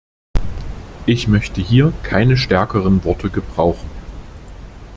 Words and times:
Ich 1.05 1.27
möchte 1.27 1.61
hier 1.61 1.93
keine 2.01 2.35
stärkeren 2.35 3.03
Worte 3.03 3.29
gebrauchen. 3.29 3.87